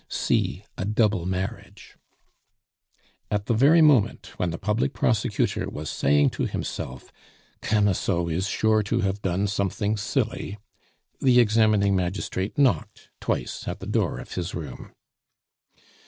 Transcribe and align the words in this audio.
(See 0.09 0.65
A 0.79 0.83
Double 0.83 1.27
Marriage.) 1.27 1.95
At 3.29 3.45
the 3.45 3.53
very 3.53 3.83
moment 3.83 4.31
when 4.37 4.49
the 4.49 4.57
public 4.57 4.93
prosecutor 4.93 5.69
was 5.69 5.91
saying 5.91 6.31
to 6.31 6.47
himself, 6.47 7.11
"Camusot 7.61 8.27
is 8.31 8.47
sure 8.47 8.81
to 8.81 9.01
have 9.01 9.21
done 9.21 9.45
something 9.45 9.97
silly," 9.97 10.57
the 11.19 11.39
examining 11.39 11.95
magistrate 11.95 12.57
knocked 12.57 13.11
twice 13.19 13.67
at 13.67 13.79
the 13.79 13.85
door 13.85 14.17
of 14.17 14.31
his 14.33 14.55
room. 14.55 14.91